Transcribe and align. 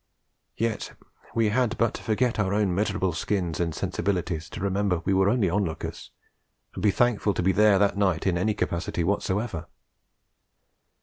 Yet 0.57 0.93
we 1.35 1.49
had 1.49 1.77
but 1.77 1.93
to 1.93 2.01
forget 2.01 2.39
our 2.39 2.55
own 2.55 2.73
miserable 2.73 3.13
skins 3.13 3.59
and 3.59 3.75
sensibilities, 3.75 4.49
to 4.49 4.59
remember 4.59 5.03
we 5.05 5.13
were 5.13 5.29
only 5.29 5.47
on 5.47 5.63
lookers, 5.63 6.09
and 6.73 6.81
be 6.81 6.89
thankful 6.89 7.35
to 7.35 7.43
be 7.43 7.51
there 7.51 7.77
that 7.77 7.97
night 7.97 8.25
in 8.25 8.35
any 8.35 8.55
capacity 8.55 9.03
whatsoever. 9.03 9.67